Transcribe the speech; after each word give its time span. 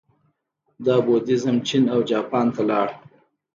دا 0.85 0.95
بودیزم 1.05 1.57
چین 1.67 1.83
او 1.93 1.99
جاپان 2.09 2.47
ته 2.55 2.61
لاړ 2.69 2.89